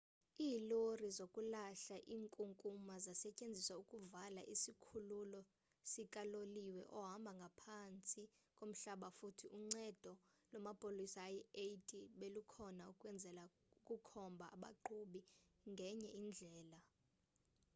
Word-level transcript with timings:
iilori 0.47 1.07
zokulahla 1.17 1.95
inkunkuma 2.15 2.93
zasetyenziswa 3.05 3.75
ukuvala 3.83 4.41
isikhululo 4.53 5.41
sikaloliwe 5.91 6.81
ohamba 6.99 7.31
ngaphantsi 7.39 8.21
komhlaba 8.57 9.09
futhi 9.17 9.45
uncedo 9.57 10.13
lwamapolisa 10.51 11.17
ayi-80 11.27 11.89
belukhona 12.19 12.83
ukwenzela 12.93 13.43
ukukhombha 13.81 14.45
abaqhubi 14.55 15.21
ngenye 15.71 16.09
indlela 16.19 16.79